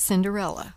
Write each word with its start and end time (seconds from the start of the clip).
Cinderella 0.00 0.76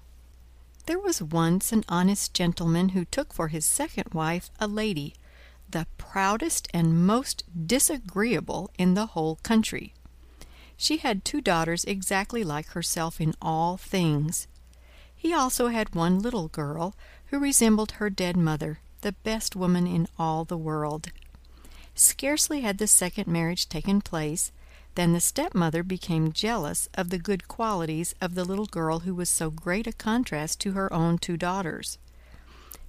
There 0.85 0.99
was 0.99 1.21
once 1.21 1.71
an 1.71 1.85
honest 1.87 2.33
gentleman 2.33 2.89
who 2.89 3.05
took 3.05 3.31
for 3.31 3.47
his 3.47 3.63
second 3.63 4.13
wife 4.13 4.51
a 4.59 4.67
lady, 4.67 5.15
the 5.69 5.87
proudest 5.97 6.67
and 6.73 7.07
most 7.07 7.45
disagreeable 7.65 8.69
in 8.77 8.95
the 8.95 9.07
whole 9.07 9.37
country. 9.37 9.93
She 10.75 10.97
had 10.97 11.23
two 11.23 11.39
daughters 11.39 11.85
exactly 11.85 12.43
like 12.43 12.67
herself 12.67 13.21
in 13.21 13.33
all 13.41 13.77
things. 13.77 14.47
He 15.15 15.33
also 15.33 15.69
had 15.69 15.95
one 15.95 16.19
little 16.19 16.49
girl, 16.49 16.93
who 17.27 17.39
resembled 17.39 17.93
her 17.93 18.09
dead 18.09 18.35
mother, 18.35 18.81
the 19.01 19.13
best 19.13 19.55
woman 19.55 19.87
in 19.87 20.09
all 20.19 20.43
the 20.43 20.57
world. 20.57 21.11
Scarcely 21.95 22.59
had 22.59 22.77
the 22.77 22.87
second 22.87 23.27
marriage 23.27 23.69
taken 23.69 24.01
place, 24.01 24.51
than 24.95 25.13
the 25.13 25.19
stepmother 25.19 25.83
became 25.83 26.31
jealous 26.31 26.87
of 26.93 27.09
the 27.09 27.17
good 27.17 27.47
qualities 27.47 28.13
of 28.21 28.35
the 28.35 28.45
little 28.45 28.65
girl 28.65 28.99
who 28.99 29.15
was 29.15 29.29
so 29.29 29.49
great 29.49 29.87
a 29.87 29.93
contrast 29.93 30.59
to 30.59 30.73
her 30.73 30.91
own 30.93 31.17
two 31.17 31.37
daughters. 31.37 31.97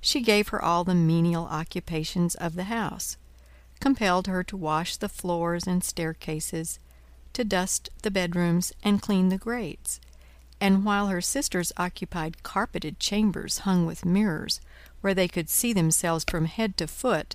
She 0.00 0.20
gave 0.20 0.48
her 0.48 0.62
all 0.62 0.84
the 0.84 0.94
menial 0.94 1.46
occupations 1.46 2.34
of 2.34 2.56
the 2.56 2.64
house, 2.64 3.16
compelled 3.80 4.26
her 4.26 4.44
to 4.44 4.56
wash 4.56 4.96
the 4.96 5.08
floors 5.08 5.66
and 5.66 5.82
staircases, 5.82 6.78
to 7.32 7.44
dust 7.44 7.88
the 8.02 8.10
bedrooms 8.10 8.72
and 8.82 9.00
clean 9.00 9.30
the 9.30 9.38
grates, 9.38 10.00
and 10.60 10.84
while 10.84 11.08
her 11.08 11.20
sisters 11.20 11.72
occupied 11.76 12.42
carpeted 12.42 13.00
chambers 13.00 13.60
hung 13.60 13.86
with 13.86 14.04
mirrors, 14.04 14.60
where 15.00 15.14
they 15.14 15.28
could 15.28 15.50
see 15.50 15.72
themselves 15.72 16.24
from 16.28 16.44
head 16.44 16.76
to 16.76 16.86
foot, 16.86 17.34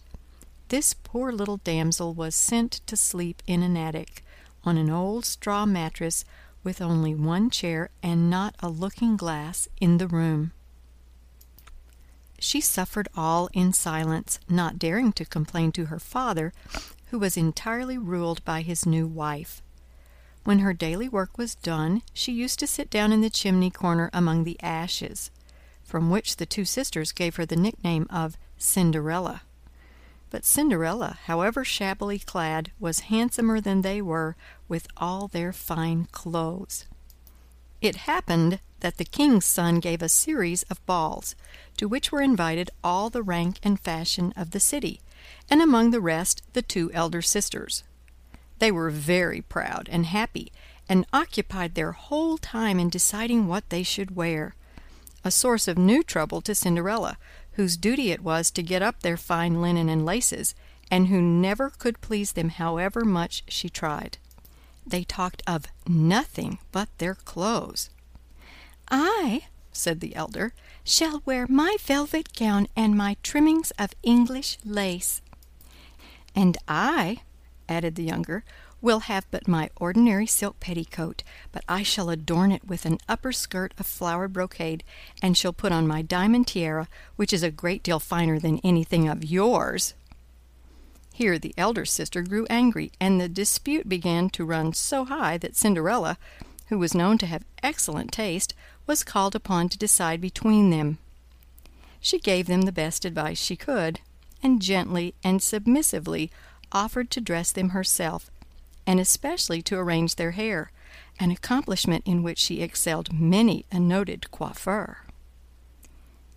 this 0.69 0.93
poor 0.93 1.31
little 1.31 1.57
damsel 1.57 2.13
was 2.13 2.35
sent 2.35 2.81
to 2.85 2.95
sleep 2.95 3.41
in 3.47 3.63
an 3.63 3.75
attic, 3.75 4.23
on 4.69 4.77
an 4.77 4.91
old 4.91 5.25
straw 5.25 5.65
mattress, 5.65 6.23
with 6.63 6.79
only 6.79 7.15
one 7.15 7.49
chair 7.49 7.89
and 8.03 8.29
not 8.29 8.53
a 8.59 8.69
looking-glass 8.69 9.67
in 9.81 9.97
the 9.97 10.07
room. 10.07 10.51
She 12.37 12.61
suffered 12.61 13.07
all 13.17 13.49
in 13.51 13.73
silence, 13.73 14.39
not 14.47 14.77
daring 14.77 15.11
to 15.13 15.25
complain 15.25 15.71
to 15.71 15.85
her 15.85 15.97
father, 15.97 16.53
who 17.07 17.17
was 17.17 17.35
entirely 17.35 17.97
ruled 17.97 18.45
by 18.45 18.61
his 18.61 18.85
new 18.85 19.07
wife. 19.07 19.63
When 20.43 20.59
her 20.59 20.73
daily 20.73 21.09
work 21.09 21.35
was 21.35 21.55
done, 21.55 22.03
she 22.13 22.31
used 22.31 22.59
to 22.59 22.67
sit 22.67 22.91
down 22.91 23.11
in 23.11 23.21
the 23.21 23.31
chimney 23.31 23.71
corner 23.71 24.11
among 24.13 24.43
the 24.43 24.61
ashes, 24.61 25.31
from 25.83 26.11
which 26.11 26.37
the 26.37 26.45
two 26.45 26.63
sisters 26.63 27.11
gave 27.11 27.37
her 27.37 27.45
the 27.45 27.55
nickname 27.55 28.05
of 28.11 28.37
Cinderella. 28.59 29.41
But 30.29 30.45
Cinderella, 30.45 31.17
however 31.23 31.65
shabbily 31.65 32.19
clad, 32.19 32.71
was 32.79 32.99
handsomer 33.09 33.59
than 33.59 33.81
they 33.81 33.99
were 33.99 34.35
with 34.69 34.87
all 34.95 35.27
their 35.27 35.51
fine 35.51 36.07
clothes. 36.11 36.85
It 37.81 37.95
happened 37.97 38.59
that 38.79 38.97
the 38.97 39.05
king's 39.05 39.45
son 39.45 39.79
gave 39.79 40.01
a 40.01 40.09
series 40.09 40.63
of 40.63 40.85
balls, 40.85 41.35
to 41.77 41.87
which 41.87 42.11
were 42.11 42.21
invited 42.21 42.69
all 42.83 43.09
the 43.09 43.23
rank 43.23 43.59
and 43.63 43.79
fashion 43.79 44.33
of 44.37 44.51
the 44.51 44.59
city, 44.59 45.01
and 45.49 45.61
among 45.61 45.91
the 45.91 46.01
rest 46.01 46.41
the 46.53 46.61
two 46.61 46.91
elder 46.93 47.21
sisters. 47.21 47.83
They 48.59 48.71
were 48.71 48.89
very 48.89 49.41
proud 49.41 49.89
and 49.91 50.05
happy, 50.05 50.51
and 50.87 51.05
occupied 51.13 51.75
their 51.75 51.91
whole 51.91 52.37
time 52.37 52.79
in 52.79 52.89
deciding 52.89 53.47
what 53.47 53.69
they 53.69 53.83
should 53.83 54.15
wear, 54.15 54.55
a 55.23 55.31
source 55.31 55.67
of 55.67 55.77
new 55.77 56.03
trouble 56.03 56.41
to 56.41 56.55
Cinderella, 56.55 57.17
whose 57.53 57.77
duty 57.77 58.11
it 58.11 58.21
was 58.21 58.51
to 58.51 58.63
get 58.63 58.81
up 58.81 59.01
their 59.01 59.17
fine 59.17 59.61
linen 59.61 59.89
and 59.89 60.05
laces, 60.05 60.55
and 60.89 61.07
who 61.07 61.21
never 61.21 61.69
could 61.69 62.01
please 62.01 62.31
them 62.33 62.49
however 62.49 63.05
much 63.05 63.43
she 63.47 63.69
tried. 63.69 64.17
They 64.89 65.03
talked 65.03 65.43
of 65.45 65.67
nothing 65.87 66.57
but 66.71 66.89
their 66.97 67.13
clothes. 67.13 67.91
"I," 68.89 69.43
said 69.71 69.99
the 69.99 70.15
elder, 70.15 70.51
"shall 70.83 71.21
wear 71.25 71.45
my 71.47 71.77
velvet 71.79 72.33
gown 72.33 72.67
and 72.75 72.97
my 72.97 73.15
trimmings 73.21 73.69
of 73.77 73.93
English 74.01 74.57
lace." 74.65 75.21
"And 76.33 76.57
I," 76.67 77.19
added 77.67 77.93
the 77.93 78.03
younger, 78.03 78.43
will 78.81 79.01
have 79.01 79.29
but 79.29 79.47
my 79.47 79.69
ordinary 79.75 80.25
silk 80.25 80.59
petticoat, 80.59 81.21
but 81.51 81.63
I 81.69 81.83
shall 81.83 82.09
adorn 82.09 82.51
it 82.51 82.65
with 82.65 82.85
an 82.85 82.97
upper 83.07 83.31
skirt 83.31 83.75
of 83.77 83.85
flowered 83.85 84.33
brocade, 84.33 84.83
and 85.21 85.37
shall 85.37 85.53
put 85.53 85.71
on 85.71 85.87
my 85.87 86.01
diamond 86.01 86.47
tiara, 86.47 86.87
which 87.15 87.31
is 87.31 87.43
a 87.43 87.51
great 87.51 87.83
deal 87.83 87.99
finer 87.99 88.39
than 88.39 88.57
anything 88.63 89.07
of 89.07 89.23
yours." 89.23 89.93
Here 91.19 91.37
the 91.37 91.53
elder 91.57 91.83
sister 91.83 92.21
grew 92.21 92.47
angry, 92.49 92.93
and 92.97 93.19
the 93.19 93.27
dispute 93.27 93.89
began 93.89 94.29
to 94.29 94.45
run 94.45 94.71
so 94.71 95.03
high 95.03 95.37
that 95.39 95.53
Cinderella, 95.53 96.17
who 96.67 96.79
was 96.79 96.95
known 96.95 97.17
to 97.17 97.25
have 97.25 97.43
excellent 97.61 98.13
taste, 98.13 98.53
was 98.87 99.03
called 99.03 99.35
upon 99.35 99.67
to 99.67 99.77
decide 99.77 100.21
between 100.21 100.69
them. 100.69 100.97
She 101.99 102.19
gave 102.19 102.47
them 102.47 102.61
the 102.61 102.71
best 102.71 103.03
advice 103.03 103.37
she 103.37 103.57
could, 103.57 103.99
and 104.41 104.61
gently 104.61 105.13
and 105.21 105.43
submissively 105.43 106.31
offered 106.71 107.11
to 107.11 107.19
dress 107.19 107.51
them 107.51 107.71
herself, 107.71 108.31
and 108.87 108.97
especially 108.97 109.61
to 109.63 109.77
arrange 109.77 110.15
their 110.15 110.31
hair, 110.31 110.71
an 111.19 111.31
accomplishment 111.31 112.07
in 112.07 112.23
which 112.23 112.39
she 112.39 112.61
excelled 112.61 113.11
many 113.11 113.65
a 113.73 113.79
noted 113.81 114.31
coiffeur. 114.31 114.99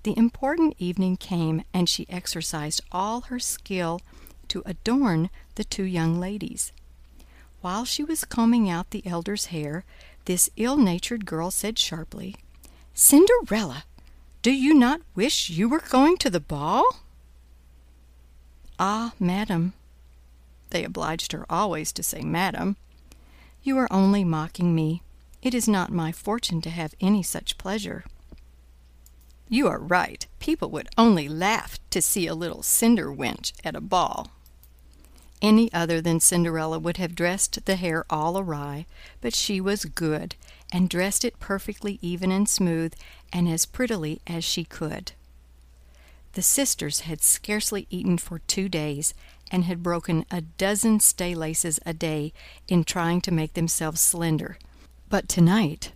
The 0.02 0.18
important 0.18 0.74
evening 0.80 1.18
came, 1.18 1.62
and 1.72 1.88
she 1.88 2.10
exercised 2.10 2.80
all 2.90 3.20
her 3.20 3.38
skill 3.38 4.00
to 4.52 4.62
adorn 4.66 5.30
the 5.54 5.64
two 5.64 5.84
young 5.84 6.20
ladies. 6.20 6.72
While 7.62 7.86
she 7.86 8.04
was 8.04 8.26
combing 8.26 8.68
out 8.68 8.90
the 8.90 9.06
elder's 9.06 9.46
hair, 9.46 9.84
this 10.26 10.50
ill-natured 10.56 11.24
girl 11.24 11.50
said 11.50 11.78
sharply, 11.78 12.36
"Cinderella, 12.92 13.84
do 14.42 14.50
you 14.50 14.74
not 14.74 15.00
wish 15.14 15.48
you 15.48 15.70
were 15.70 15.80
going 15.80 16.18
to 16.18 16.28
the 16.28 16.46
ball?" 16.54 16.84
"Ah, 18.78 19.14
madam, 19.18 19.72
they 20.68 20.84
obliged 20.84 21.32
her 21.32 21.46
always 21.48 21.90
to 21.92 22.02
say 22.02 22.20
madam. 22.20 22.76
You 23.62 23.78
are 23.78 23.92
only 23.92 24.22
mocking 24.22 24.74
me. 24.74 25.02
It 25.40 25.54
is 25.54 25.66
not 25.66 25.90
my 25.90 26.12
fortune 26.12 26.60
to 26.62 26.70
have 26.70 26.94
any 27.00 27.22
such 27.22 27.56
pleasure. 27.56 28.04
You 29.48 29.66
are 29.68 29.78
right. 29.78 30.26
People 30.40 30.68
would 30.70 30.88
only 30.98 31.28
laugh 31.28 31.78
to 31.90 32.02
see 32.02 32.26
a 32.26 32.34
little 32.34 32.62
cinder 32.62 33.10
wench 33.10 33.52
at 33.64 33.76
a 33.76 33.80
ball. 33.80 34.30
Any 35.42 35.72
other 35.72 36.00
than 36.00 36.20
Cinderella 36.20 36.78
would 36.78 36.98
have 36.98 37.16
dressed 37.16 37.64
the 37.64 37.74
hair 37.74 38.06
all 38.08 38.38
awry, 38.38 38.86
but 39.20 39.34
she 39.34 39.60
was 39.60 39.84
good, 39.84 40.36
and 40.72 40.88
dressed 40.88 41.24
it 41.24 41.40
perfectly 41.40 41.98
even 42.00 42.30
and 42.30 42.48
smooth, 42.48 42.94
and 43.32 43.48
as 43.48 43.66
prettily 43.66 44.20
as 44.24 44.44
she 44.44 44.62
could. 44.62 45.12
The 46.34 46.42
sisters 46.42 47.00
had 47.00 47.22
scarcely 47.22 47.88
eaten 47.90 48.18
for 48.18 48.38
two 48.38 48.68
days, 48.68 49.14
and 49.50 49.64
had 49.64 49.82
broken 49.82 50.24
a 50.30 50.42
dozen 50.42 51.00
stay 51.00 51.34
laces 51.34 51.80
a 51.84 51.92
day 51.92 52.32
in 52.68 52.84
trying 52.84 53.20
to 53.22 53.34
make 53.34 53.54
themselves 53.54 54.00
slender. 54.00 54.56
But 55.08 55.28
tonight 55.28 55.92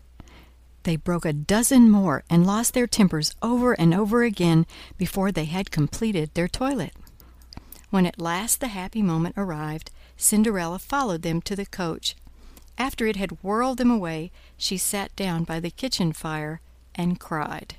they 0.83 0.97
broke 0.97 1.25
a 1.25 1.33
dozen 1.33 1.89
more 1.91 2.25
and 2.29 2.47
lost 2.47 2.75
their 2.75 2.87
tempers 2.87 3.35
over 3.41 3.73
and 3.75 3.95
over 3.95 4.25
again 4.25 4.67
before 4.99 5.31
they 5.31 5.47
had 5.47 5.71
completed 5.71 6.35
their 6.35 6.49
toilet. 6.49 6.93
When 7.91 8.07
at 8.07 8.21
last 8.21 8.61
the 8.61 8.69
happy 8.69 9.03
moment 9.03 9.35
arrived, 9.37 9.91
Cinderella 10.17 10.79
followed 10.79 11.23
them 11.23 11.41
to 11.43 11.55
the 11.55 11.67
coach. 11.67 12.17
After 12.79 13.07
it 13.07 13.17
had 13.17 13.43
whirled 13.43 13.79
them 13.79 13.91
away, 13.91 14.31
she 14.57 14.77
sat 14.77 15.15
down 15.17 15.45
by 15.45 15.61
the 15.61 15.71
kitchen 15.71 16.13
fire 16.13 16.61
and 16.95 17.21
cried. 17.21 17.77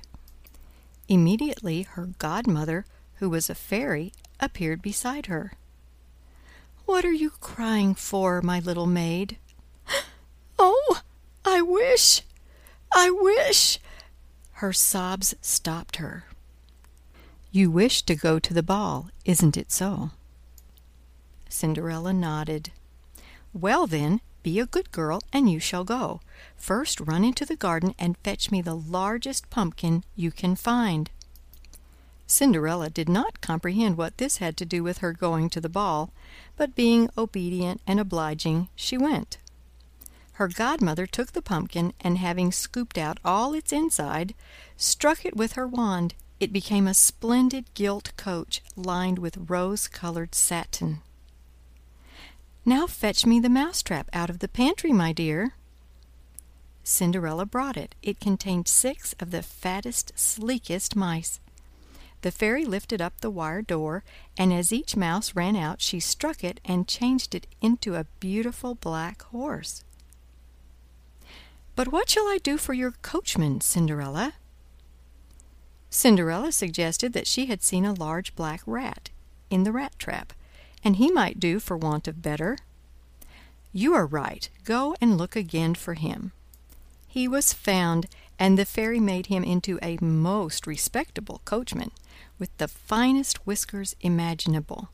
Immediately 1.08 1.82
her 1.82 2.06
godmother, 2.18 2.84
who 3.16 3.30
was 3.30 3.48
a 3.48 3.54
fairy, 3.54 4.12
appeared 4.40 4.82
beside 4.82 5.26
her. 5.26 5.52
"What 6.86 7.04
are 7.04 7.12
you 7.12 7.30
crying 7.30 7.94
for, 7.94 8.40
my 8.42 8.60
little 8.60 8.86
maid?" 8.86 9.38
"Oh, 10.58 11.00
I 11.44 11.60
wish, 11.62 12.22
I 12.92 13.10
wish—" 13.10 13.78
Her 14.52 14.72
sobs 14.72 15.34
stopped 15.40 15.96
her. 15.96 16.24
"You 17.58 17.72
wish 17.72 18.02
to 18.02 18.14
go 18.14 18.38
to 18.38 18.54
the 18.54 18.62
ball, 18.62 19.10
isn't 19.24 19.56
it 19.56 19.72
so?" 19.72 20.12
Cinderella 21.48 22.12
nodded. 22.12 22.70
"Well, 23.52 23.88
then, 23.88 24.20
be 24.44 24.60
a 24.60 24.66
good 24.66 24.92
girl, 24.92 25.22
and 25.32 25.50
you 25.50 25.58
shall 25.58 25.82
go. 25.82 26.20
First 26.56 27.00
run 27.00 27.24
into 27.24 27.44
the 27.44 27.56
garden 27.56 27.96
and 27.98 28.16
fetch 28.18 28.52
me 28.52 28.62
the 28.62 28.76
largest 28.76 29.50
pumpkin 29.50 30.04
you 30.14 30.30
can 30.30 30.54
find." 30.54 31.10
Cinderella 32.28 32.90
did 32.90 33.08
not 33.08 33.40
comprehend 33.40 33.96
what 33.96 34.18
this 34.18 34.36
had 34.36 34.56
to 34.58 34.64
do 34.64 34.84
with 34.84 34.98
her 34.98 35.12
going 35.12 35.50
to 35.50 35.60
the 35.60 35.68
ball, 35.68 36.12
but 36.56 36.76
being 36.76 37.10
obedient 37.18 37.80
and 37.88 37.98
obliging, 37.98 38.68
she 38.76 38.96
went. 38.96 39.38
Her 40.34 40.46
godmother 40.46 41.08
took 41.08 41.32
the 41.32 41.42
pumpkin, 41.42 41.92
and 42.02 42.18
having 42.18 42.52
scooped 42.52 42.96
out 42.96 43.18
all 43.24 43.52
its 43.52 43.72
inside, 43.72 44.36
struck 44.76 45.24
it 45.24 45.36
with 45.36 45.54
her 45.54 45.66
wand. 45.66 46.14
It 46.40 46.52
became 46.52 46.86
a 46.86 46.94
splendid 46.94 47.72
gilt 47.74 48.12
coach, 48.16 48.62
lined 48.76 49.18
with 49.18 49.50
rose-colored 49.50 50.34
satin. 50.34 51.02
"Now 52.64 52.86
fetch 52.86 53.26
me 53.26 53.40
the 53.40 53.48
mousetrap 53.48 54.08
out 54.12 54.30
of 54.30 54.38
the 54.38 54.48
pantry, 54.48 54.92
my 54.92 55.12
dear." 55.12 55.54
Cinderella 56.84 57.44
brought 57.44 57.76
it. 57.76 57.94
It 58.02 58.20
contained 58.20 58.68
six 58.68 59.14
of 59.20 59.30
the 59.30 59.42
fattest, 59.42 60.12
sleekest 60.14 60.94
mice. 60.94 61.40
The 62.22 62.32
fairy 62.32 62.64
lifted 62.64 63.00
up 63.00 63.20
the 63.20 63.30
wire 63.30 63.62
door, 63.62 64.04
and 64.36 64.52
as 64.52 64.72
each 64.72 64.96
mouse 64.96 65.34
ran 65.34 65.54
out 65.54 65.80
she 65.80 66.00
struck 66.00 66.42
it 66.42 66.60
and 66.64 66.88
changed 66.88 67.34
it 67.34 67.46
into 67.60 67.94
a 67.94 68.06
beautiful 68.20 68.74
black 68.74 69.22
horse. 69.22 69.84
But 71.76 71.88
what 71.88 72.10
shall 72.10 72.26
I 72.26 72.38
do 72.38 72.58
for 72.58 72.74
your 72.74 72.92
coachman, 73.02 73.60
Cinderella? 73.60 74.34
Cinderella 75.90 76.52
suggested 76.52 77.12
that 77.12 77.26
she 77.26 77.46
had 77.46 77.62
seen 77.62 77.84
a 77.84 77.92
large 77.92 78.34
black 78.34 78.60
rat 78.66 79.10
in 79.50 79.64
the 79.64 79.72
rat 79.72 79.98
trap, 79.98 80.32
and 80.84 80.96
he 80.96 81.10
might 81.10 81.40
do 81.40 81.58
for 81.58 81.76
want 81.76 82.06
of 82.06 82.22
better. 82.22 82.58
You 83.72 83.94
are 83.94 84.06
right. 84.06 84.48
Go 84.64 84.94
and 85.00 85.16
look 85.16 85.36
again 85.36 85.74
for 85.74 85.94
him. 85.94 86.32
He 87.06 87.26
was 87.26 87.52
found, 87.52 88.06
and 88.38 88.58
the 88.58 88.64
fairy 88.64 89.00
made 89.00 89.26
him 89.26 89.42
into 89.42 89.78
a 89.82 89.98
most 90.00 90.66
respectable 90.66 91.40
coachman, 91.44 91.90
with 92.38 92.56
the 92.58 92.68
finest 92.68 93.46
whiskers 93.46 93.96
imaginable. 94.00 94.90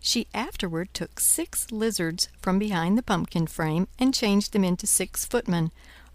She 0.00 0.28
afterward 0.32 0.94
took 0.94 1.18
six 1.18 1.70
lizards 1.72 2.28
from 2.40 2.58
behind 2.58 2.96
the 2.96 3.02
pumpkin 3.02 3.46
frame 3.46 3.88
and 3.98 4.14
changed 4.14 4.52
them 4.52 4.64
into 4.64 4.86
six 4.86 5.24
footmen, 5.24 5.72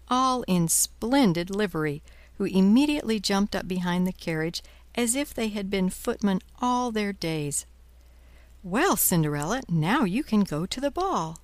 all 0.08 0.42
in 0.48 0.68
splendid 0.68 1.50
livery, 1.50 2.02
who 2.38 2.44
immediately 2.44 3.20
jumped 3.20 3.54
up 3.54 3.68
behind 3.68 4.06
the 4.06 4.12
carriage 4.12 4.62
as 4.94 5.14
if 5.14 5.34
they 5.34 5.48
had 5.48 5.70
been 5.70 5.90
footmen 5.90 6.40
all 6.60 6.92
their 6.92 7.12
days. 7.12 7.66
Well, 8.62 8.96
Cinderella, 8.96 9.62
now 9.68 10.04
you 10.04 10.22
can 10.22 10.40
go 10.40 10.66
to 10.66 10.80
the 10.80 10.90
ball. 10.90 11.38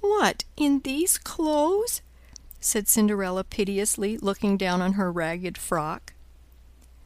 What, 0.00 0.44
in 0.56 0.80
these 0.80 1.16
clothes? 1.18 2.02
said 2.60 2.88
Cinderella 2.88 3.44
piteously, 3.44 4.18
looking 4.18 4.56
down 4.56 4.82
on 4.82 4.94
her 4.94 5.10
ragged 5.10 5.56
frock. 5.56 6.12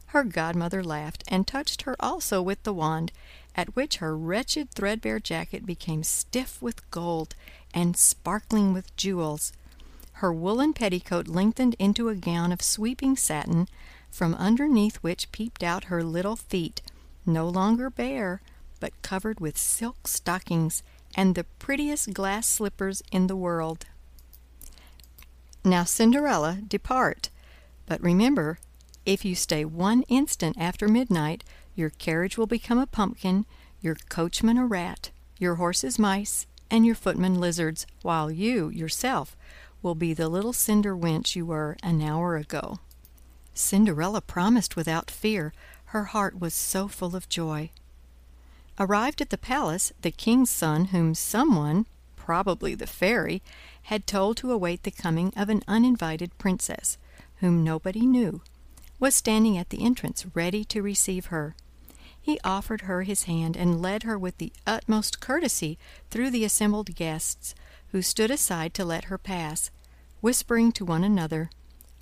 Her 0.07 0.23
godmother 0.23 0.83
laughed, 0.83 1.23
and 1.27 1.45
touched 1.45 1.83
her 1.83 1.95
also 1.99 2.41
with 2.41 2.63
the 2.63 2.73
wand, 2.73 3.11
at 3.55 3.75
which 3.75 3.97
her 3.97 4.15
wretched 4.17 4.71
threadbare 4.71 5.19
jacket 5.19 5.65
became 5.65 6.03
stiff 6.03 6.61
with 6.61 6.89
gold 6.91 7.35
and 7.73 7.97
sparkling 7.97 8.73
with 8.73 8.95
jewels. 8.95 9.51
Her 10.17 10.33
woolen 10.33 10.73
petticoat 10.73 11.27
lengthened 11.27 11.75
into 11.77 12.09
a 12.09 12.15
gown 12.15 12.51
of 12.51 12.63
sweeping 12.63 13.15
satin, 13.15 13.67
from 14.09 14.33
underneath 14.33 14.95
which 14.97 15.31
peeped 15.31 15.61
out 15.61 15.85
her 15.85 16.03
little 16.03 16.35
feet, 16.35 16.81
no 17.23 17.47
longer 17.47 17.91
bare, 17.91 18.41
but 18.79 18.99
covered 19.03 19.39
with 19.39 19.59
silk 19.59 20.07
stockings 20.07 20.81
and 21.13 21.35
the 21.35 21.43
prettiest 21.59 22.15
glass 22.15 22.47
slippers 22.47 23.03
in 23.11 23.27
the 23.27 23.35
world. 23.35 23.85
Now, 25.63 25.83
Cinderella, 25.83 26.61
depart, 26.67 27.29
but 27.85 28.01
remember, 28.01 28.57
if 29.05 29.23
you 29.23 29.35
stay 29.35 29.65
one 29.65 30.01
instant 30.07 30.57
after 30.59 30.87
midnight, 30.87 31.43
your 31.75 31.91
carriage 31.91 32.39
will 32.39 32.47
become 32.47 32.79
a 32.79 32.87
pumpkin, 32.87 33.45
your 33.81 33.97
coachman 34.09 34.57
a 34.57 34.65
rat, 34.65 35.11
your 35.37 35.55
horses 35.55 35.99
mice, 35.99 36.47
and 36.71 36.87
your 36.87 36.95
footmen 36.95 37.39
lizards, 37.39 37.85
while 38.01 38.31
you 38.31 38.69
yourself 38.69 39.37
will 39.81 39.95
be 39.95 40.13
the 40.13 40.29
little 40.29 40.53
cinder 40.53 40.95
wench 40.95 41.35
you 41.35 41.45
were 41.45 41.77
an 41.83 42.01
hour 42.01 42.35
ago. 42.35 42.79
Cinderella 43.53 44.21
promised 44.21 44.75
without 44.75 45.09
fear, 45.09 45.53
her 45.85 46.05
heart 46.05 46.39
was 46.39 46.53
so 46.53 46.87
full 46.87 47.15
of 47.15 47.29
joy. 47.29 47.71
Arrived 48.79 49.21
at 49.21 49.29
the 49.29 49.37
palace, 49.37 49.91
the 50.01 50.11
king's 50.11 50.49
son, 50.49 50.85
whom 50.85 51.15
someone, 51.15 51.85
probably 52.15 52.75
the 52.75 52.85
fairy, 52.85 53.41
had 53.83 54.05
told 54.05 54.37
to 54.37 54.51
await 54.51 54.83
the 54.83 54.91
coming 54.91 55.33
of 55.35 55.49
an 55.49 55.63
uninvited 55.67 56.37
princess, 56.37 56.97
whom 57.37 57.63
nobody 57.63 58.05
knew, 58.05 58.41
was 58.99 59.15
standing 59.15 59.57
at 59.57 59.69
the 59.69 59.83
entrance 59.83 60.25
ready 60.35 60.63
to 60.65 60.81
receive 60.81 61.27
her. 61.27 61.55
He 62.21 62.39
offered 62.43 62.81
her 62.81 63.03
his 63.03 63.23
hand 63.23 63.55
and 63.55 63.81
led 63.81 64.03
her 64.03 64.19
with 64.19 64.37
the 64.37 64.51
utmost 64.67 65.21
courtesy 65.21 65.79
through 66.11 66.29
the 66.31 66.43
assembled 66.43 66.93
guests, 66.93 67.55
who 67.91 68.01
stood 68.01 68.31
aside 68.31 68.73
to 68.73 68.85
let 68.85 69.05
her 69.05 69.17
pass, 69.17 69.71
whispering 70.21 70.71
to 70.71 70.85
one 70.85 71.03
another, 71.03 71.49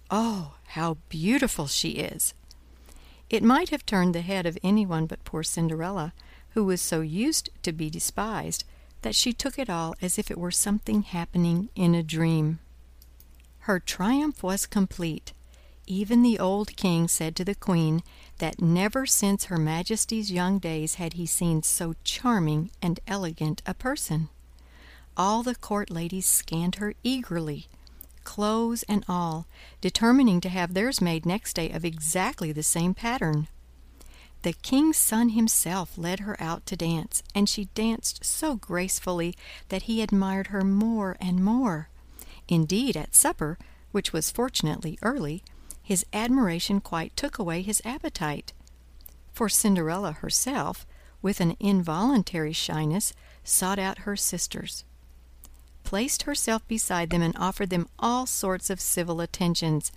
"Oh, 0.10 0.56
how 0.68 0.98
beautiful 1.10 1.68
she 1.68 1.92
is!" 1.92 2.34
It 3.30 3.44
might 3.44 3.70
have 3.70 3.86
turned 3.86 4.16
the 4.16 4.22
head 4.22 4.46
of 4.46 4.58
anyone 4.64 5.06
but 5.06 5.24
poor 5.24 5.44
Cinderella, 5.44 6.14
who 6.50 6.64
was 6.64 6.82
so 6.82 7.02
used 7.02 7.50
to 7.64 7.72
be 7.72 7.90
despised 7.90 8.64
that 9.02 9.16
she 9.16 9.34
took 9.34 9.60
it 9.60 9.70
all 9.70 9.96
as 10.02 10.18
if 10.18 10.32
it 10.32 10.38
were 10.38 10.52
something 10.52 11.04
happening 11.04 11.70
in 11.76 11.94
a 11.94 12.04
dream. 12.04 12.60
Her 13.60 13.80
triumph 13.80 14.44
was 14.44 14.66
complete. 14.66 15.34
Even 15.88 16.22
the 16.22 16.40
old 16.40 16.76
king 16.76 17.08
said 17.08 17.36
to 17.36 17.46
the 17.46 17.56
queen 17.56 18.02
that 18.38 18.62
never 18.62 19.06
since 19.06 19.46
her 19.46 19.58
majesty's 19.58 20.32
young 20.32 20.58
days 20.58 20.96
had 20.96 21.14
he 21.14 21.26
seen 21.26 21.62
so 21.62 21.94
charming 22.04 22.72
and 22.82 23.00
elegant 23.08 23.62
a 23.66 23.74
person. 23.74 24.30
All 25.18 25.44
the 25.44 25.56
court 25.56 25.90
ladies 25.90 26.26
scanned 26.26 26.76
her 26.76 26.94
eagerly, 27.02 27.68
clothes 28.26 28.84
and 28.84 29.06
all, 29.08 29.48
determining 29.80 30.42
to 30.42 30.50
have 30.50 30.74
theirs 30.74 31.00
made 31.00 31.26
next 31.26 31.54
day 31.54 31.70
of 31.70 31.86
exactly 31.86 32.52
the 32.52 32.64
same 32.64 32.94
pattern. 32.94 33.48
The 34.42 34.52
king's 34.52 34.98
son 34.98 35.30
himself 35.30 35.98
led 35.98 36.20
her 36.20 36.36
out 36.42 36.66
to 36.66 36.76
dance, 36.76 37.24
and 37.34 37.48
she 37.48 37.70
danced 37.74 38.26
so 38.26 38.58
gracefully 38.58 39.38
that 39.70 39.84
he 39.84 40.02
admired 40.02 40.48
her 40.48 40.66
more 40.66 41.16
and 41.22 41.42
more. 41.42 41.88
Indeed, 42.50 42.98
at 42.98 43.16
supper, 43.16 43.58
which 43.94 44.12
was 44.12 44.32
fortunately 44.32 45.00
early, 45.02 45.44
his 45.82 46.06
admiration 46.12 46.82
quite 46.82 47.16
took 47.16 47.40
away 47.40 47.62
his 47.62 47.82
appetite. 47.86 48.52
For 49.32 49.48
Cinderella 49.48 50.12
herself, 50.12 50.86
with 51.22 51.40
an 51.40 51.56
involuntary 51.58 52.54
shyness, 52.54 53.14
sought 53.46 53.80
out 53.80 54.00
her 54.00 54.18
sisters 54.18 54.84
placed 55.86 56.24
herself 56.24 56.68
beside 56.68 57.10
them 57.12 57.22
and 57.22 57.36
offered 57.38 57.70
them 57.70 57.88
all 57.98 58.26
sorts 58.26 58.70
of 58.70 58.82
civil 58.82 59.22
attentions, 59.22 59.92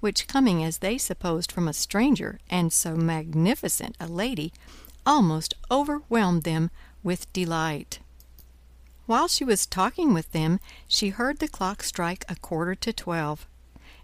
which 0.00 0.26
coming 0.26 0.64
as 0.64 0.78
they 0.78 0.96
supposed 0.96 1.52
from 1.52 1.68
a 1.68 1.72
stranger 1.74 2.38
and 2.48 2.72
so 2.72 2.96
magnificent 2.96 3.94
a 4.00 4.06
lady, 4.06 4.52
almost 5.04 5.54
overwhelmed 5.70 6.44
them 6.44 6.70
with 7.02 7.30
delight. 7.32 7.98
While 9.06 9.28
she 9.28 9.44
was 9.44 9.66
talking 9.66 10.14
with 10.14 10.32
them, 10.32 10.60
she 10.88 11.10
heard 11.10 11.38
the 11.38 11.48
clock 11.48 11.82
strike 11.82 12.24
a 12.28 12.36
quarter 12.36 12.74
to 12.76 12.92
twelve, 12.92 13.46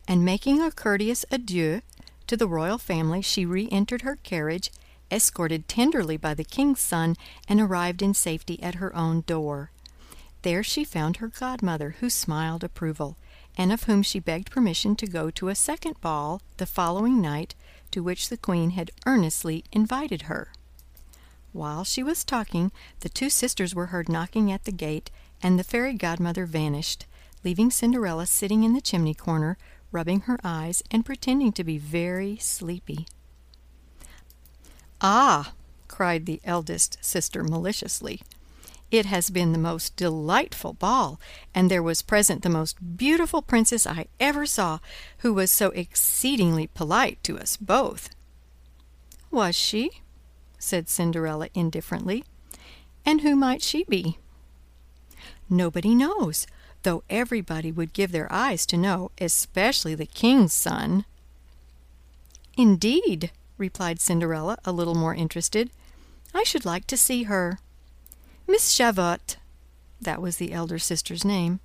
and 0.06 0.25
making 0.25 0.61
a 0.61 0.70
courteous 0.73 1.25
adieu 1.31 1.81
to 2.26 2.37
the 2.37 2.49
royal 2.49 2.78
family, 2.78 3.23
she 3.23 3.47
re-entered 3.47 4.02
her 4.02 4.16
carriage, 4.16 4.71
escorted 5.11 5.68
tenderly 5.68 6.16
by 6.16 6.35
the 6.35 6.45
king's 6.45 6.80
son, 6.80 7.16
and 7.49 7.61
arrived 7.61 8.02
in 8.02 8.12
safety 8.12 8.62
at 8.62 8.75
her 8.75 8.95
own 8.95 9.23
door. 9.23 9.71
There 10.42 10.62
she 10.62 10.85
found 10.85 11.16
her 11.16 11.28
godmother, 11.28 11.97
who 12.00 12.09
smiled 12.09 12.62
approval, 12.62 13.16
and 13.57 13.73
of 13.73 13.85
whom 13.85 14.02
she 14.02 14.21
begged 14.21 14.50
permission 14.50 14.95
to 14.97 15.07
go 15.07 15.30
to 15.30 15.49
a 15.49 15.54
second 15.54 16.00
ball 16.00 16.40
the 16.59 16.66
following 16.66 17.21
night, 17.21 17.54
to 17.90 18.02
which 18.02 18.28
the 18.28 18.37
Queen 18.37 18.71
had 18.71 18.92
earnestly 19.04 19.64
invited 19.73 20.23
her. 20.23 20.52
While 21.52 21.83
she 21.83 22.02
was 22.02 22.25
talking, 22.25 22.71
the 23.00 23.09
two 23.09 23.30
sisters 23.30 23.75
were 23.75 23.87
heard 23.87 24.09
knocking 24.09 24.52
at 24.52 24.64
the 24.64 24.73
gate, 24.73 25.11
and 25.42 25.59
the 25.59 25.64
fairy 25.64 25.95
godmother 25.95 26.47
vanished, 26.47 27.07
leaving 27.42 27.71
Cinderella 27.71 28.26
sitting 28.26 28.62
in 28.62 28.75
the 28.75 28.80
chimney 28.80 29.14
corner, 29.14 29.59
rubbing 29.90 30.21
her 30.21 30.38
eyes 30.45 30.83
and 30.90 31.07
pretending 31.07 31.52
to 31.52 31.64
be 31.64 31.78
very 31.78 32.37
sleepy. 32.37 33.07
"Ah!" 35.00 35.52
cried 35.88 36.26
the 36.26 36.40
eldest 36.45 36.99
sister 37.00 37.42
maliciously. 37.42 38.21
It 38.90 39.04
has 39.07 39.28
been 39.28 39.52
the 39.52 39.59
most 39.59 39.97
delightful 39.97 40.73
ball, 40.73 41.21
and 41.54 41.71
there 41.71 41.83
was 41.83 42.00
present 42.00 42.42
the 42.42 42.49
most 42.49 42.97
beautiful 42.97 43.42
princess 43.42 43.87
I 43.87 44.07
ever 44.18 44.47
saw, 44.47 44.78
who 45.18 45.35
was 45.35 45.50
so 45.50 45.68
exceedingly 45.71 46.68
polite 46.68 47.23
to 47.25 47.38
us 47.38 47.59
both." 47.59 48.09
"Was 49.30 49.54
she?" 49.54 50.02
said 50.59 50.88
Cinderella 50.88 51.49
indifferently. 51.52 52.25
"And 53.04 53.21
who 53.21 53.37
might 53.37 53.62
she 53.62 53.85
be?" 53.85 54.18
"Nobody 55.50 55.95
knows, 55.95 56.47
though 56.83 57.04
everybody 57.11 57.71
would 57.71 57.92
give 57.92 58.11
their 58.11 58.33
eyes 58.33 58.64
to 58.66 58.78
know, 58.78 59.11
especially 59.21 59.95
the 59.95 60.07
king's 60.07 60.54
son." 60.54 61.04
"Indeed!" 62.57 63.33
replied 63.59 64.00
Cinderella, 64.00 64.57
a 64.64 64.73
little 64.73 64.95
more 64.95 65.14
interested. 65.14 65.71
"I 66.35 66.42
should 66.42 66.64
like 66.64 66.87
to 66.87 66.97
see 66.97 67.25
her. 67.25 67.59
Miss 68.50 68.78
Javotte 68.78 69.37
that 70.00 70.23
was 70.23 70.38
the 70.38 70.55
elder 70.55 70.78
sister's 70.78 71.23
name 71.23 71.61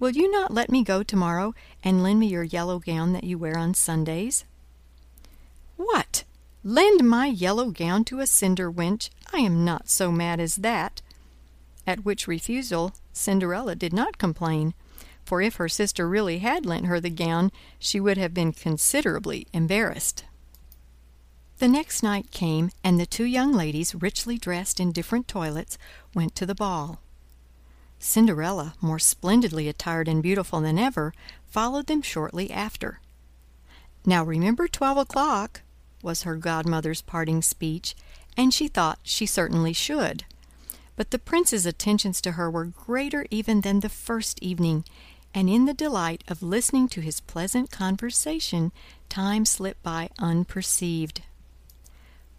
will 0.00 0.10
you 0.10 0.28
not 0.28 0.52
let 0.52 0.68
me 0.68 0.82
go 0.82 1.04
to-morrow 1.04 1.54
and 1.84 2.02
lend 2.02 2.18
me 2.18 2.26
your 2.26 2.42
yellow 2.42 2.80
gown 2.80 3.12
that 3.12 3.22
you 3.22 3.38
wear 3.38 3.56
on 3.56 3.74
Sundays?" 3.74 4.44
"What! 5.76 6.24
lend 6.64 7.08
my 7.08 7.26
yellow 7.26 7.70
gown 7.70 8.04
to 8.06 8.18
a 8.18 8.26
cinder 8.26 8.72
wench? 8.72 9.08
I 9.32 9.38
am 9.38 9.64
not 9.64 9.88
so 9.88 10.10
mad 10.10 10.40
as 10.40 10.56
that." 10.56 11.00
At 11.86 12.04
which 12.04 12.26
refusal 12.26 12.92
Cinderella 13.12 13.76
did 13.76 13.92
not 13.92 14.18
complain, 14.18 14.74
for 15.24 15.40
if 15.40 15.54
her 15.54 15.68
sister 15.68 16.08
really 16.08 16.40
had 16.40 16.66
lent 16.66 16.86
her 16.86 16.98
the 16.98 17.10
gown, 17.10 17.52
she 17.78 18.00
would 18.00 18.18
have 18.18 18.34
been 18.34 18.52
considerably 18.52 19.46
embarrassed. 19.52 20.24
The 21.60 21.68
next 21.68 22.02
night 22.02 22.30
came, 22.30 22.70
and 22.82 22.98
the 22.98 23.04
two 23.04 23.26
young 23.26 23.52
ladies, 23.52 23.94
richly 23.94 24.38
dressed 24.38 24.80
in 24.80 24.92
different 24.92 25.28
toilets, 25.28 25.76
went 26.14 26.34
to 26.36 26.46
the 26.46 26.54
ball. 26.54 27.00
Cinderella, 27.98 28.72
more 28.80 28.98
splendidly 28.98 29.68
attired 29.68 30.08
and 30.08 30.22
beautiful 30.22 30.62
than 30.62 30.78
ever, 30.78 31.12
followed 31.50 31.86
them 31.86 32.00
shortly 32.00 32.50
after. 32.50 33.00
Now 34.06 34.24
remember 34.24 34.68
twelve 34.68 34.96
o'clock, 34.96 35.60
was 36.02 36.22
her 36.22 36.36
godmother's 36.36 37.02
parting 37.02 37.42
speech, 37.42 37.94
and 38.38 38.54
she 38.54 38.66
thought 38.66 38.98
she 39.02 39.26
certainly 39.26 39.74
should. 39.74 40.24
But 40.96 41.10
the 41.10 41.18
Prince's 41.18 41.66
attentions 41.66 42.22
to 42.22 42.32
her 42.32 42.50
were 42.50 42.64
greater 42.64 43.26
even 43.30 43.60
than 43.60 43.80
the 43.80 43.90
first 43.90 44.42
evening, 44.42 44.86
and 45.34 45.50
in 45.50 45.66
the 45.66 45.74
delight 45.74 46.24
of 46.26 46.42
listening 46.42 46.88
to 46.88 47.02
his 47.02 47.20
pleasant 47.20 47.70
conversation, 47.70 48.72
time 49.10 49.44
slipped 49.44 49.82
by 49.82 50.08
unperceived. 50.18 51.20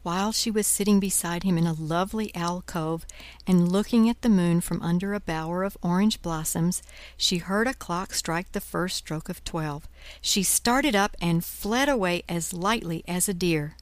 While 0.04 0.32
she 0.32 0.50
was 0.50 0.66
sitting 0.66 1.00
beside 1.00 1.44
him 1.44 1.60
in 1.60 1.68
a 1.68 1.74
lovely 1.74 2.34
alcove, 2.34 3.06
and 3.46 3.72
looking 3.72 4.10
at 4.10 4.22
the 4.24 4.30
moon 4.30 4.60
from 4.60 4.82
under 4.82 5.14
a 5.14 5.20
bower 5.20 5.64
of 5.64 5.78
orange 5.84 6.24
blossoms, 6.24 6.82
she 7.16 7.38
heard 7.38 7.68
a 7.68 7.76
clock 7.76 8.16
strike 8.16 8.52
the 8.52 8.62
first 8.62 8.98
stroke 8.98 9.30
of 9.30 9.44
twelve. 9.44 9.88
She 10.20 10.42
started 10.42 10.96
up 10.96 11.16
and 11.22 11.46
fled 11.46 11.88
away 11.88 12.24
as 12.28 12.52
lightly 12.52 13.04
as 13.08 13.30
a 13.30 13.34
deer. 13.34 13.76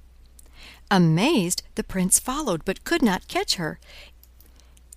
Amazed, 0.91 1.63
the 1.75 1.83
Prince 1.83 2.19
followed, 2.19 2.65
but 2.65 2.83
could 2.83 3.01
not 3.01 3.29
catch 3.29 3.55
her. 3.55 3.79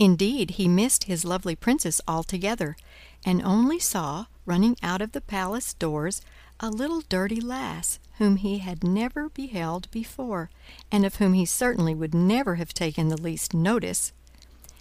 Indeed, 0.01 0.53
he 0.53 0.67
missed 0.67 1.05
his 1.05 1.25
lovely 1.25 1.55
Princess 1.55 2.01
altogether, 2.09 2.77
and 3.25 3.41
only 3.43 3.79
saw, 3.79 4.27
running 4.45 4.77
out 4.83 5.01
of 5.01 5.13
the 5.13 5.21
palace 5.21 5.75
doors, 5.75 6.21
a 6.63 6.71
little 6.71 7.03
dirty 7.09 7.41
lass 7.41 7.99
whom 8.19 8.37
he 8.37 8.59
had 8.59 8.85
never 8.85 9.29
beheld 9.31 9.91
before, 9.91 10.49
and 10.93 11.05
of 11.05 11.17
whom 11.17 11.33
he 11.33 11.45
certainly 11.45 11.93
would 11.93 12.15
never 12.15 12.55
have 12.55 12.73
taken 12.73 13.09
the 13.09 13.21
least 13.21 13.53
notice. 13.53 14.13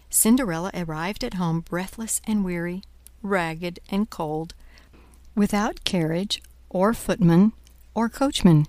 Cinderella 0.10 0.70
arrived 0.76 1.24
at 1.24 1.34
home 1.34 1.62
breathless 1.62 2.22
and 2.26 2.46
weary, 2.46 2.84
ragged 3.24 3.80
and 3.90 4.10
cold, 4.10 4.54
without 5.34 5.84
carriage 5.84 6.44
or 6.70 6.94
footman 6.94 7.52
or 7.96 8.10
coachman, 8.10 8.68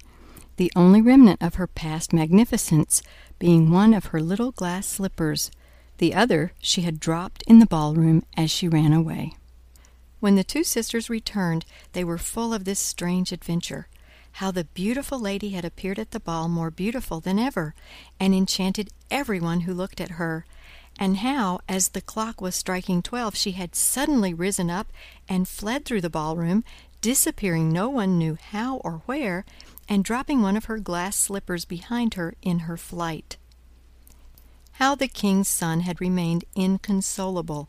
the 0.57 0.73
only 0.75 1.02
remnant 1.02 1.42
of 1.42 1.57
her 1.57 1.66
past 1.66 2.12
magnificence 2.12 3.02
being 3.38 3.71
one 3.71 3.92
of 3.92 4.07
her 4.07 4.21
little 4.21 4.52
glass 4.52 4.87
slippers, 4.87 5.50
the 5.99 6.14
other 6.14 6.52
she 6.61 6.83
had 6.83 7.00
dropped 7.00 7.42
in 7.47 7.59
the 7.59 7.66
ballroom 7.66 8.25
as 8.37 8.50
she 8.50 8.69
ran 8.69 8.92
away. 8.92 9.35
When 10.23 10.37
the 10.37 10.45
two 10.45 10.62
sisters 10.62 11.11
returned, 11.11 11.64
they 11.95 12.05
were 12.05 12.17
full 12.17 12.55
of 12.55 12.64
this 12.64 12.79
strange 12.79 13.33
adventure 13.33 13.88
how 14.37 14.52
the 14.52 14.62
beautiful 14.62 15.19
lady 15.19 15.50
had 15.50 15.64
appeared 15.64 15.99
at 15.99 16.12
the 16.12 16.21
ball 16.21 16.49
more 16.49 16.71
beautiful 16.71 17.19
than 17.19 17.41
ever, 17.41 17.75
and 18.21 18.33
enchanted 18.33 18.91
everyone 19.11 19.62
who 19.62 19.75
looked 19.75 20.00
at 20.00 20.12
her, 20.12 20.47
and 20.97 21.17
how, 21.17 21.59
as 21.69 21.88
the 21.88 22.00
clock 22.00 22.41
was 22.41 22.55
striking 22.55 23.02
twelve, 23.02 23.35
she 23.35 23.50
had 23.50 23.75
suddenly 23.75 24.33
risen 24.33 24.71
up 24.71 24.93
and 25.29 25.49
fled 25.49 25.85
through 25.85 26.02
the 26.02 26.09
ballroom, 26.09 26.62
disappearing 27.00 27.73
no 27.73 27.88
one 27.88 28.17
knew 28.17 28.38
how 28.41 28.76
or 28.76 29.02
where, 29.07 29.45
and 29.88 30.05
dropping 30.05 30.41
one 30.41 30.57
of 30.57 30.67
her 30.67 30.79
glass 30.79 31.17
slippers 31.17 31.64
behind 31.64 32.14
her 32.14 32.33
in 32.43 32.61
her 32.61 32.76
flight. 32.76 33.37
How 34.75 34.95
the 34.95 35.09
king's 35.09 35.49
son 35.49 35.81
had 35.81 36.00
remained 36.00 36.45
inconsolable 36.55 37.69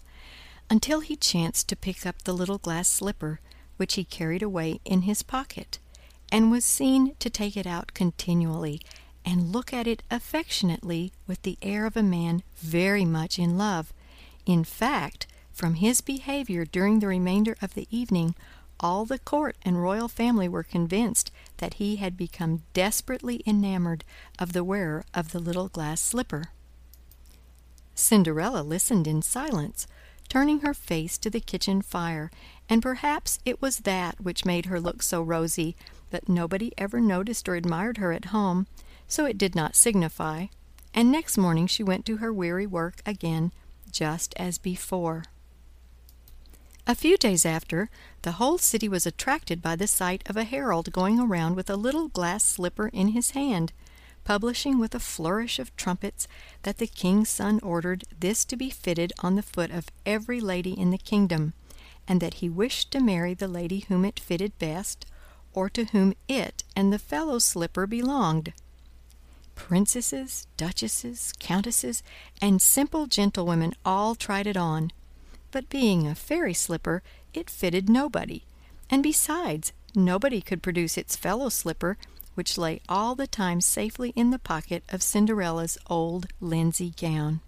until 0.69 1.01
he 1.01 1.15
chanced 1.15 1.67
to 1.69 1.75
pick 1.75 2.05
up 2.05 2.23
the 2.23 2.33
little 2.33 2.57
glass 2.57 2.87
slipper, 2.87 3.39
which 3.77 3.95
he 3.95 4.03
carried 4.03 4.41
away 4.41 4.79
in 4.85 5.03
his 5.03 5.23
pocket 5.23 5.79
and 6.31 6.49
was 6.49 6.65
seen 6.65 7.15
to 7.19 7.29
take 7.29 7.55
it 7.55 7.67
out 7.67 7.93
continually 7.93 8.81
and 9.23 9.51
look 9.51 9.71
at 9.71 9.87
it 9.87 10.03
affectionately 10.09 11.13
with 11.27 11.41
the 11.43 11.57
air 11.61 11.85
of 11.85 11.95
a 11.95 12.03
man 12.03 12.41
very 12.57 13.05
much 13.05 13.37
in 13.37 13.57
love. 13.57 13.93
In 14.45 14.63
fact, 14.63 15.27
from 15.51 15.75
his 15.75 16.01
behavior 16.01 16.65
during 16.65 16.99
the 16.99 17.07
remainder 17.07 17.55
of 17.61 17.75
the 17.75 17.87
evening, 17.91 18.35
all 18.79 19.05
the 19.05 19.19
court 19.19 19.55
and 19.61 19.81
royal 19.81 20.07
family 20.07 20.49
were 20.49 20.63
convinced 20.63 21.31
that 21.57 21.75
he 21.75 21.97
had 21.97 22.17
become 22.17 22.63
desperately 22.73 23.41
enamored 23.45 24.03
of 24.39 24.53
the 24.53 24.63
wearer 24.63 25.05
of 25.13 25.31
the 25.31 25.39
little 25.39 25.69
glass 25.69 26.01
slipper. 26.01 26.45
Cinderella 27.95 28.63
listened 28.63 29.05
in 29.05 29.21
silence, 29.21 29.85
turning 30.29 30.61
her 30.61 30.73
face 30.73 31.17
to 31.17 31.29
the 31.29 31.39
kitchen 31.39 31.81
fire, 31.81 32.31
and 32.69 32.81
perhaps 32.81 33.39
it 33.45 33.61
was 33.61 33.79
that 33.79 34.19
which 34.21 34.45
made 34.45 34.67
her 34.67 34.79
look 34.79 35.03
so 35.03 35.21
rosy 35.21 35.75
but 36.13 36.29
nobody 36.29 36.71
ever 36.77 37.01
noticed 37.01 37.49
or 37.49 37.55
admired 37.55 37.97
her 37.97 38.13
at 38.13 38.25
home, 38.25 38.67
so 39.07 39.25
it 39.25 39.35
did 39.35 39.55
not 39.55 39.75
signify, 39.75 40.45
and 40.93 41.11
next 41.11 41.39
morning 41.39 41.65
she 41.65 41.81
went 41.81 42.05
to 42.05 42.17
her 42.17 42.31
weary 42.31 42.67
work 42.67 43.01
again, 43.03 43.51
just 43.91 44.33
as 44.37 44.59
before. 44.59 45.23
A 46.85 46.93
few 46.93 47.17
days 47.17 47.47
after, 47.47 47.89
the 48.21 48.33
whole 48.33 48.59
city 48.59 48.87
was 48.87 49.07
attracted 49.07 49.59
by 49.59 49.75
the 49.75 49.87
sight 49.87 50.21
of 50.27 50.37
a 50.37 50.43
herald 50.43 50.91
going 50.91 51.19
around 51.19 51.55
with 51.55 51.67
a 51.67 51.75
little 51.75 52.09
glass 52.09 52.43
slipper 52.43 52.89
in 52.89 53.07
his 53.09 53.31
hand, 53.31 53.73
publishing 54.23 54.79
with 54.79 54.95
a 54.95 54.99
flourish 54.99 55.59
of 55.59 55.75
trumpets 55.75 56.27
that 56.63 56.77
the 56.77 56.87
king's 56.87 57.29
son 57.29 57.59
ordered 57.61 58.03
this 58.19 58.45
to 58.45 58.55
be 58.55 58.69
fitted 58.69 59.13
on 59.19 59.35
the 59.35 59.41
foot 59.41 59.71
of 59.71 59.87
every 60.05 60.39
lady 60.39 60.71
in 60.71 60.91
the 60.91 60.97
kingdom, 60.97 61.53
and 62.07 62.21
that 62.21 62.35
he 62.35 62.49
wished 62.49 62.91
to 62.91 62.99
marry 62.99 63.33
the 63.33 63.47
lady 63.47 63.85
whom 63.87 64.05
it 64.05 64.19
fitted 64.19 64.57
best, 64.59 65.05
or 65.53 65.69
to 65.69 65.85
whom 65.85 66.13
it 66.27 66.63
and 66.75 66.91
the 66.91 66.99
fellow 66.99 67.39
slipper 67.39 67.85
belonged. 67.85 68.53
Princesses, 69.55 70.47
duchesses, 70.57 71.33
countesses, 71.39 72.01
and 72.41 72.61
simple 72.61 73.05
gentlewomen 73.05 73.73
all 73.85 74.15
tried 74.15 74.47
it 74.47 74.57
on, 74.57 74.91
but 75.51 75.69
being 75.69 76.07
a 76.07 76.15
fairy 76.15 76.53
slipper, 76.53 77.03
it 77.33 77.49
fitted 77.49 77.87
nobody, 77.87 78.43
and 78.89 79.03
besides, 79.03 79.71
nobody 79.95 80.41
could 80.41 80.63
produce 80.63 80.97
its 80.97 81.15
fellow 81.15 81.49
slipper, 81.49 81.97
which 82.35 82.57
lay 82.57 82.81
all 82.89 83.15
the 83.15 83.27
time 83.27 83.61
safely 83.61 84.09
in 84.15 84.31
the 84.31 84.39
pocket 84.39 84.83
of 84.89 85.03
Cinderella's 85.03 85.77
old 85.87 86.27
linsey 86.41 86.93
gown. 86.99 87.41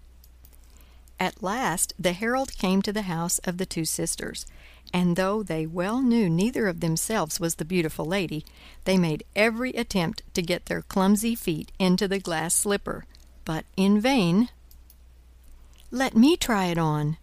At 1.18 1.42
last 1.42 1.94
the 1.98 2.12
herald 2.12 2.56
came 2.58 2.82
to 2.82 2.92
the 2.92 3.02
house 3.02 3.38
of 3.40 3.58
the 3.58 3.66
two 3.66 3.84
sisters, 3.84 4.46
and 4.92 5.16
though 5.16 5.42
they 5.42 5.66
well 5.66 6.00
knew 6.02 6.28
neither 6.28 6.68
of 6.68 6.80
themselves 6.80 7.40
was 7.40 7.54
the 7.54 7.64
beautiful 7.64 8.04
lady, 8.04 8.44
they 8.84 8.98
made 8.98 9.24
every 9.34 9.70
attempt 9.70 10.22
to 10.34 10.42
get 10.42 10.66
their 10.66 10.82
clumsy 10.82 11.34
feet 11.34 11.72
into 11.78 12.06
the 12.06 12.18
glass 12.18 12.54
slipper, 12.54 13.06
but 13.44 13.64
in 13.76 14.00
vain. 14.00 14.50
"Let 15.90 16.16
me 16.16 16.36
try 16.36 16.66
it 16.66 16.78
on," 16.78 17.16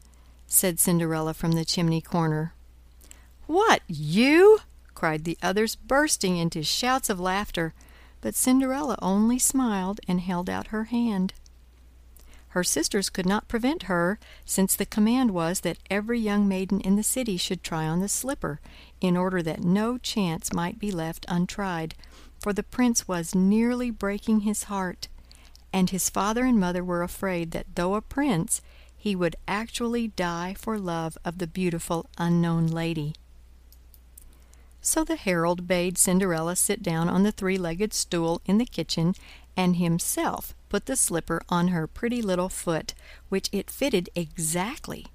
said 0.48 0.80
Cinderella 0.80 1.34
from 1.34 1.52
the 1.52 1.66
chimney 1.66 2.02
corner. 2.02 2.54
"What, 3.46 3.82
you?" 3.88 4.53
Cried 5.04 5.26
the 5.26 5.38
others, 5.44 5.76
bursting 5.76 6.38
into 6.38 6.64
shouts 6.64 7.10
of 7.10 7.20
laughter, 7.20 7.74
but 8.22 8.34
Cinderella 8.34 8.98
only 9.02 9.38
smiled 9.38 10.00
and 10.08 10.22
held 10.22 10.50
out 10.50 10.68
her 10.68 10.86
hand. 10.86 11.34
Her 12.52 12.64
sisters 12.64 13.10
could 13.10 13.26
not 13.26 13.50
prevent 13.50 13.84
her, 13.92 14.18
since 14.46 14.78
the 14.78 14.86
command 14.86 15.32
was 15.32 15.60
that 15.60 15.78
every 15.90 16.22
young 16.22 16.48
maiden 16.48 16.80
in 16.80 16.96
the 16.96 17.04
city 17.04 17.36
should 17.36 17.66
try 17.66 17.86
on 17.86 18.00
the 18.00 18.08
slipper, 18.08 18.62
in 19.02 19.18
order 19.18 19.44
that 19.44 19.62
no 19.62 19.98
chance 19.98 20.54
might 20.54 20.80
be 20.80 20.90
left 20.90 21.26
untried, 21.28 21.96
for 22.40 22.54
the 22.54 22.64
Prince 22.64 23.06
was 23.06 23.36
nearly 23.36 23.92
breaking 23.92 24.40
his 24.48 24.64
heart, 24.72 25.10
and 25.74 25.90
his 25.90 26.10
father 26.10 26.46
and 26.46 26.62
mother 26.62 26.82
were 26.82 27.04
afraid 27.04 27.52
that 27.52 27.76
though 27.76 27.96
a 27.96 28.02
prince, 28.02 28.62
he 28.96 29.18
would 29.18 29.36
actually 29.50 30.08
die 30.08 30.56
for 30.58 30.80
love 30.80 31.18
of 31.26 31.40
the 31.40 31.48
beautiful 31.48 32.06
unknown 32.18 32.68
lady. 32.68 33.16
So 34.86 35.06
the 35.06 35.16
herald 35.16 35.66
bade 35.66 35.98
Cinderella 35.98 36.58
sit 36.58 36.84
down 36.84 37.08
on 37.08 37.24
the 37.24 37.32
three-legged 37.32 37.94
stool 37.94 38.42
in 38.46 38.58
the 38.58 38.66
kitchen, 38.66 39.16
and 39.56 39.78
himself 39.78 40.54
put 40.68 40.88
the 40.88 40.98
slipper 40.98 41.42
on 41.48 41.70
her 41.70 41.88
pretty 41.88 42.22
little 42.22 42.50
foot, 42.50 42.94
which 43.30 43.48
it 43.54 43.72
fitted 43.72 44.10
exactly. 44.14 45.08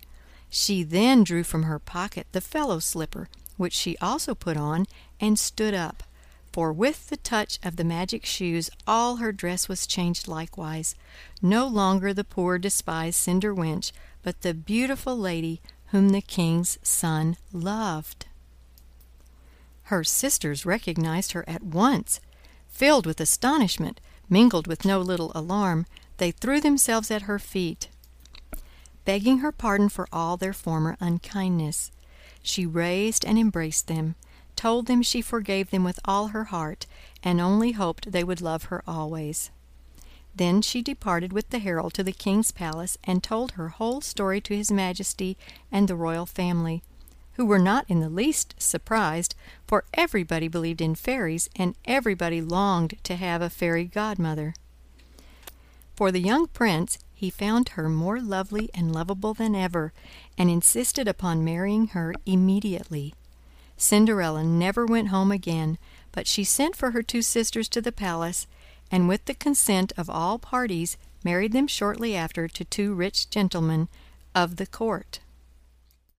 She 0.49 0.83
then 0.83 1.23
drew 1.23 1.45
from 1.45 1.65
her 1.65 1.79
pocket 1.79 2.27
the 2.33 2.41
fellow 2.41 2.79
slipper, 2.79 3.29
which 3.59 3.75
she 3.75 3.99
also 3.99 4.35
put 4.35 4.57
on, 4.57 4.87
and 5.21 5.39
stood 5.39 5.75
up, 5.75 6.03
for 6.51 6.73
with 6.73 7.11
the 7.11 7.19
touch 7.19 7.59
of 7.63 7.77
the 7.77 7.85
magic 7.85 8.25
shoes 8.25 8.71
all 8.87 9.17
her 9.17 9.33
dress 9.33 9.69
was 9.69 9.87
changed 9.87 10.27
likewise. 10.27 10.95
No 11.43 11.67
longer 11.67 12.15
the 12.15 12.25
poor 12.25 12.57
despised 12.57 13.17
cinder 13.17 13.55
wench, 13.55 13.93
but 14.23 14.41
the 14.41 14.55
beautiful 14.55 15.15
lady 15.15 15.61
whom 15.89 16.09
the 16.09 16.23
king's 16.23 16.79
son 16.83 17.37
loved. 17.53 18.25
Her 19.89 20.05
sisters 20.05 20.67
recognized 20.67 21.33
her 21.33 21.49
at 21.49 21.63
once. 21.63 22.21
Filled 22.69 23.07
with 23.07 23.23
astonishment, 23.23 24.03
mingled 24.29 24.67
with 24.67 24.85
no 24.85 25.01
little 25.01 25.33
alarm, 25.35 25.87
they 26.19 26.31
threw 26.31 26.61
themselves 26.61 27.11
at 27.11 27.23
her 27.23 27.39
feet, 27.39 27.89
begging 29.07 29.39
her 29.39 29.51
pardon 29.51 29.89
for 29.89 30.07
all 30.13 30.37
their 30.37 30.53
former 30.53 30.99
unkindness. 31.01 31.91
she 32.43 32.67
raised 32.67 33.25
and 33.25 33.39
embraced 33.39 33.87
them, 33.87 34.15
told 34.57 34.85
them 34.85 35.03
she 35.03 35.23
forgave 35.23 35.71
them 35.71 35.85
with 35.85 35.99
all 36.05 36.29
her 36.29 36.45
heart, 36.45 36.85
and 37.23 37.41
only 37.41 37.73
hoped 37.73 38.13
they 38.13 38.23
would 38.23 38.43
love 38.43 38.65
her 38.65 38.83
always. 38.87 39.51
Then 40.35 40.61
she 40.61 40.83
departed 40.83 41.33
with 41.33 41.49
the 41.49 41.61
herald 41.61 41.95
to 41.95 42.05
the 42.05 42.13
king's 42.13 42.53
palace 42.53 42.99
and 43.05 43.23
told 43.23 43.53
her 43.53 43.71
whole 43.71 44.03
story 44.03 44.43
to 44.43 44.55
his 44.55 44.71
majesty 44.71 45.39
and 45.73 45.89
the 45.89 45.97
royal 45.97 46.27
family, 46.27 46.83
who 47.39 47.47
were 47.47 47.59
not 47.59 47.85
in 47.87 48.01
the 48.01 48.09
least 48.09 48.53
surprised, 48.59 49.37
for 49.65 49.85
everybody 49.95 50.49
believed 50.49 50.81
in 50.81 50.97
fairies 50.97 51.49
and 51.55 51.77
everybody 51.85 52.43
longed 52.43 52.99
to 53.05 53.15
have 53.15 53.41
a 53.41 53.49
fairy 53.49 53.85
godmother. 53.85 54.53
For 55.95 56.11
the 56.11 56.21
young 56.21 56.49
prince, 56.49 56.99
he 57.15 57.31
found 57.31 57.71
her 57.71 57.89
more 57.89 58.21
lovely 58.21 58.69
and 58.75 58.93
lovable 58.93 59.35
than 59.35 59.55
ever, 59.55 59.93
and 60.37 60.51
insisted 60.51 61.07
upon 61.07 61.45
marrying 61.45 61.89
her 61.89 62.13
immediately. 62.27 63.15
Cinderella 63.77 64.43
never 64.43 64.85
went 64.85 65.09
home 65.09 65.31
again, 65.31 65.79
but 66.11 66.27
she 66.27 66.43
sent 66.43 66.75
for 66.75 66.91
her 66.91 67.03
two 67.03 67.23
sisters 67.23 67.69
to 67.69 67.81
the 67.81 67.93
palace, 67.93 68.49
and 68.91 69.09
with 69.09 69.27
the 69.27 69.35
consent 69.35 69.93
of 69.97 70.11
all 70.11 70.41
parties 70.41 70.97
married 71.23 71.53
them 71.53 71.69
shortly 71.69 72.17
after 72.17 72.49
to 72.49 72.65
two 72.65 72.95
rich 72.95 73.31
gentlemen 73.31 73.87
of 74.35 74.57
the 74.57 74.67
court. 74.67 75.21